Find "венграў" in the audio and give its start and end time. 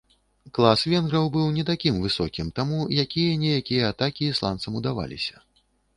0.93-1.27